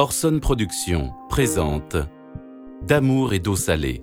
[0.00, 1.94] Orson Productions présente
[2.88, 4.02] D'amour et d'eau salée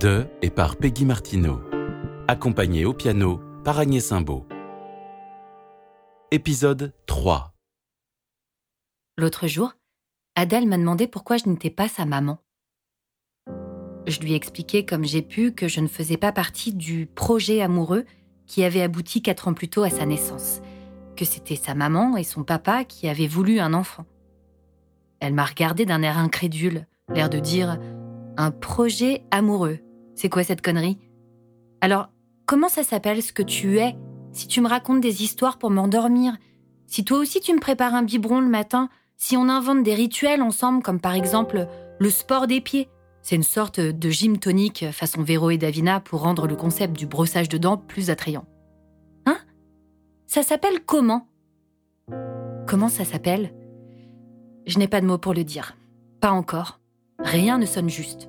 [0.00, 1.60] de et par Peggy Martineau,
[2.26, 4.46] accompagné au piano par Agnès Simbaud.
[6.30, 7.52] Épisode 3
[9.18, 9.74] L'autre jour,
[10.36, 12.38] Adèle m'a demandé pourquoi je n'étais pas sa maman.
[14.06, 17.60] Je lui ai expliqué comme j'ai pu que je ne faisais pas partie du projet
[17.60, 18.06] amoureux
[18.46, 20.62] qui avait abouti quatre ans plus tôt à sa naissance,
[21.14, 24.06] que c'était sa maman et son papa qui avaient voulu un enfant.
[25.26, 27.80] Elle m'a regardé d'un air incrédule, l'air de dire
[28.36, 29.80] Un projet amoureux.
[30.14, 31.00] C'est quoi cette connerie?
[31.80, 32.10] Alors,
[32.46, 33.96] comment ça s'appelle ce que tu es
[34.30, 36.36] si tu me racontes des histoires pour m'endormir?
[36.86, 40.42] Si toi aussi tu me prépares un biberon le matin Si on invente des rituels
[40.42, 41.66] ensemble, comme par exemple
[41.98, 42.88] le sport des pieds.
[43.20, 47.08] C'est une sorte de gym tonique façon Véro et Davina pour rendre le concept du
[47.08, 48.44] brossage de dents plus attrayant.
[49.26, 49.38] Hein?
[50.28, 51.26] Ça s'appelle comment?
[52.68, 53.52] Comment ça s'appelle?
[54.66, 55.76] Je n'ai pas de mots pour le dire.
[56.20, 56.80] Pas encore.
[57.18, 58.28] Rien ne sonne juste.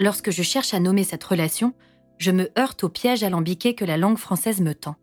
[0.00, 1.74] Lorsque je cherche à nommer cette relation,
[2.18, 4.96] je me heurte au piège alambiqué que la langue française me tend.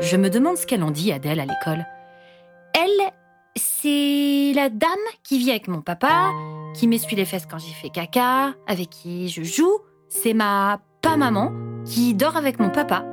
[0.00, 1.86] Je me demande ce qu'elle en dit, Adèle, à l'école.
[2.74, 3.12] Elle,
[3.56, 4.90] c'est la dame
[5.22, 6.30] qui vit avec mon papa,
[6.74, 9.78] qui m'essuie les fesses quand j'y fais caca, avec qui je joue.
[10.08, 11.52] C'est ma pas maman
[11.84, 13.04] qui dort avec mon papa.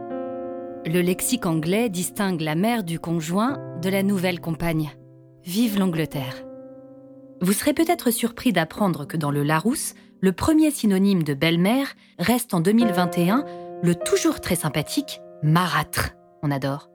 [0.86, 4.92] Le lexique anglais distingue la mère du conjoint de la nouvelle compagne.
[5.46, 6.36] Vive l'Angleterre.
[7.42, 12.54] Vous serez peut-être surpris d'apprendre que dans le Larousse, le premier synonyme de belle-mère reste
[12.54, 13.44] en 2021
[13.82, 16.12] le toujours très sympathique marâtre.
[16.44, 16.90] On adore.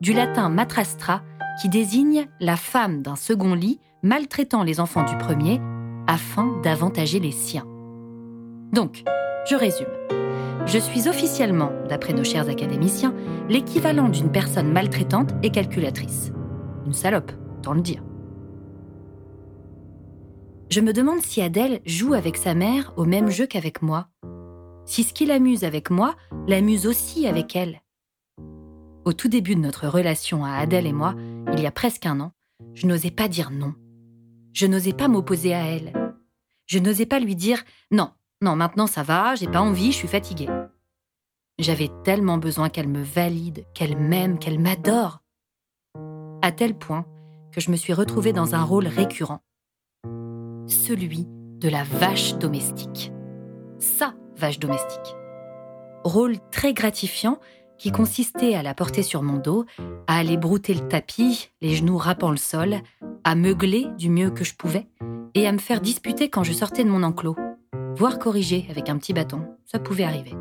[0.00, 1.20] Du latin matrastra,
[1.60, 5.60] qui désigne la femme d'un second lit maltraitant les enfants du premier
[6.06, 7.66] afin d'avantager les siens.
[8.72, 9.04] Donc,
[9.46, 9.86] je résume.
[10.64, 13.14] Je suis officiellement, d'après nos chers académiciens,
[13.50, 16.32] l'équivalent d'une personne maltraitante et calculatrice.
[16.86, 17.32] Une salope,
[20.70, 24.08] Je me demande si Adèle joue avec sa mère au même jeu qu'avec moi.
[24.84, 26.14] Si ce qui l'amuse avec moi
[26.46, 27.80] l'amuse aussi avec elle.
[29.04, 31.14] Au tout début de notre relation à Adèle et moi,
[31.52, 32.32] il y a presque un an,
[32.74, 33.74] je n'osais pas dire non.
[34.52, 35.92] Je n'osais pas m'opposer à elle.
[36.66, 40.08] Je n'osais pas lui dire non, non, maintenant ça va, j'ai pas envie, je suis
[40.08, 40.48] fatiguée.
[41.58, 45.20] J'avais tellement besoin qu'elle me valide, qu'elle m'aime, qu'elle m'adore.
[46.42, 47.04] À tel point
[47.52, 49.40] que je me suis retrouvée dans un rôle récurrent.
[50.66, 51.26] Celui
[51.58, 53.12] de la vache domestique.
[53.78, 55.16] Sa vache domestique.
[56.04, 57.38] Rôle très gratifiant
[57.80, 59.64] qui consistait à la porter sur mon dos,
[60.06, 62.76] à aller brouter le tapis, les genoux rappant le sol,
[63.24, 64.86] à meugler du mieux que je pouvais,
[65.34, 67.36] et à me faire disputer quand je sortais de mon enclos,
[67.96, 70.34] voire corriger avec un petit bâton, ça pouvait arriver,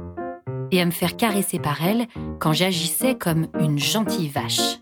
[0.71, 2.07] et à me faire caresser par elle
[2.39, 4.78] quand j'agissais comme une gentille vache.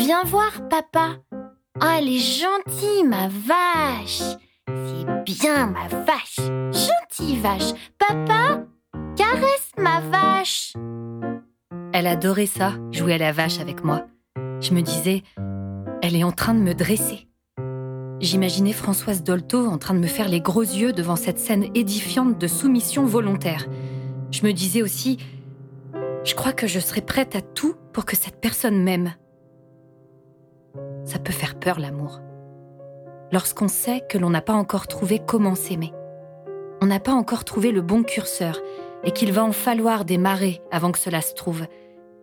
[0.00, 1.18] Viens voir, papa.
[1.30, 4.22] Oh, elle est gentille, ma vache.
[4.66, 6.38] C'est bien, ma vache.
[6.72, 7.74] Gentille vache.
[7.98, 8.64] Papa,
[9.14, 10.72] caresse ma vache.
[11.92, 14.06] Elle adorait ça, jouer à la vache avec moi.
[14.62, 15.22] Je me disais,
[16.00, 17.28] elle est en train de me dresser.
[18.20, 22.38] J'imaginais Françoise Dolto en train de me faire les gros yeux devant cette scène édifiante
[22.38, 23.66] de soumission volontaire.
[24.30, 25.18] Je me disais aussi,
[26.24, 29.12] je crois que je serais prête à tout pour que cette personne m'aime
[31.10, 32.20] ça peut faire peur l'amour.
[33.32, 35.92] Lorsqu'on sait que l'on n'a pas encore trouvé comment s'aimer.
[36.80, 38.60] On n'a pas encore trouvé le bon curseur
[39.02, 41.66] et qu'il va en falloir des marées avant que cela se trouve.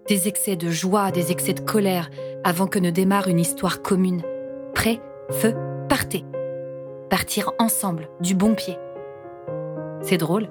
[0.08, 2.10] Des excès de joie, des excès de colère
[2.46, 4.22] avant que ne démarre une histoire commune.
[4.74, 5.54] Prêt, feu,
[5.90, 6.24] partez.
[7.10, 8.78] Partir ensemble, du bon pied.
[10.02, 10.48] C'est drôle.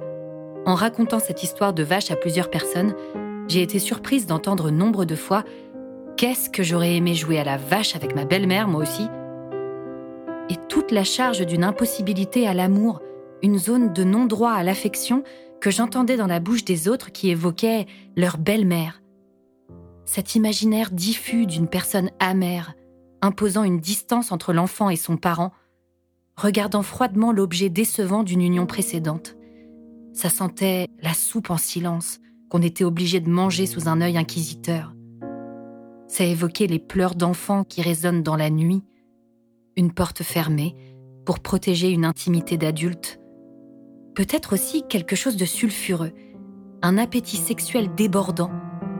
[0.66, 2.94] En racontant cette histoire de vache à plusieurs personnes,
[3.48, 5.44] j'ai été surprise d'entendre nombre de fois
[6.16, 9.06] Qu'est-ce que j'aurais aimé jouer à la vache avec ma belle-mère, moi aussi
[10.48, 13.02] Et toute la charge d'une impossibilité à l'amour,
[13.42, 15.24] une zone de non-droit à l'affection
[15.60, 17.84] que j'entendais dans la bouche des autres qui évoquaient
[18.16, 19.02] leur belle-mère.
[20.06, 22.72] Cet imaginaire diffus d'une personne amère,
[23.20, 25.52] imposant une distance entre l'enfant et son parent,
[26.34, 29.36] regardant froidement l'objet décevant d'une union précédente.
[30.14, 34.95] Ça sentait la soupe en silence qu'on était obligé de manger sous un œil inquisiteur.
[36.08, 38.82] Ça évoquait les pleurs d'enfants qui résonnent dans la nuit,
[39.76, 40.74] une porte fermée
[41.24, 43.20] pour protéger une intimité d'adulte.
[44.14, 46.12] Peut-être aussi quelque chose de sulfureux,
[46.82, 48.50] un appétit sexuel débordant,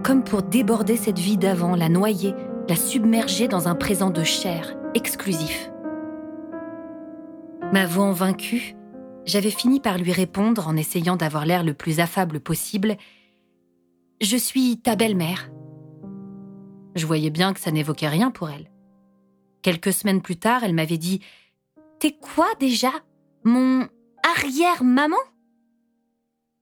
[0.02, 2.34] comme pour déborder cette vie d'avant, la noyer,
[2.68, 5.70] la submerger dans un présent de chair exclusif.
[7.72, 8.76] M'avouant vaincu,
[9.24, 12.96] j'avais fini par lui répondre en essayant d'avoir l'air le plus affable possible
[14.20, 15.50] Je suis ta belle-mère.
[16.96, 18.70] Je voyais bien que ça n'évoquait rien pour elle.
[19.62, 21.20] Quelques semaines plus tard, elle m'avait dit
[22.00, 22.90] T'es quoi déjà?
[23.44, 23.86] Mon
[24.24, 25.16] arrière-maman?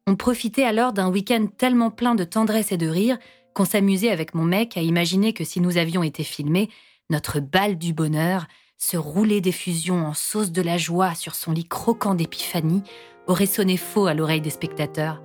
[0.07, 3.17] On profitait alors d'un week-end tellement plein de tendresse et de rire
[3.55, 6.69] qu'on s'amusait avec mon mec à imaginer que si nous avions été filmés,
[7.11, 8.47] notre balle du bonheur,
[8.77, 12.83] se rouler d'effusion en sauce de la joie sur son lit croquant d'épiphanie,
[13.29, 15.23] aurait sonné faux à l'oreille des spectateurs.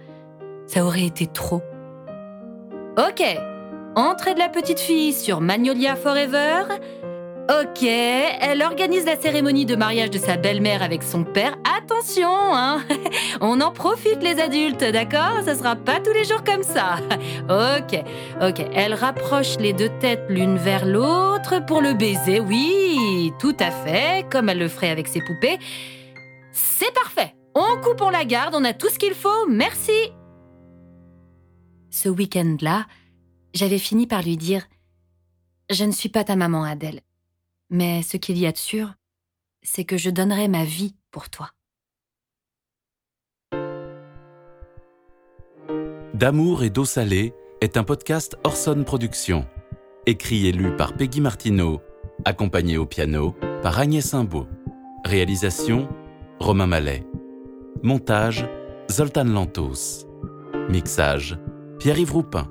[0.67, 1.61] Ça aurait été trop.
[2.97, 3.23] Ok,
[3.95, 6.63] entrée de la petite fille sur Magnolia Forever,
[7.49, 11.57] Ok, elle organise la cérémonie de mariage de sa belle-mère avec son père.
[11.63, 12.83] Attention, hein
[13.41, 15.41] On en profite les adultes, d'accord?
[15.43, 16.97] Ça sera pas tous les jours comme ça.
[17.49, 17.99] Ok,
[18.39, 18.67] ok.
[18.75, 22.39] Elle rapproche les deux têtes l'une vers l'autre pour le baiser.
[22.39, 25.57] Oui, tout à fait, comme elle le ferait avec ses poupées.
[26.51, 27.33] C'est parfait.
[27.55, 29.47] On coupe, on la garde, on a tout ce qu'il faut.
[29.49, 30.11] Merci.
[31.89, 32.85] Ce week-end-là,
[33.53, 34.67] j'avais fini par lui dire
[35.69, 37.01] Je ne suis pas ta maman, Adèle.
[37.69, 38.93] Mais ce qu'il y a de sûr,
[39.61, 41.51] c'est que je donnerai ma vie pour toi.
[46.13, 49.47] D'amour et d'eau salée est un podcast Orson Productions,
[50.05, 51.81] écrit et lu par Peggy Martineau,
[52.25, 54.47] accompagné au piano par Agnès Simbaud.
[55.05, 55.87] Réalisation
[56.39, 57.05] Romain Mallet.
[57.83, 58.45] Montage
[58.91, 60.05] Zoltan Lantos.
[60.69, 61.37] Mixage
[61.79, 62.47] Pierre-Yves Roupin.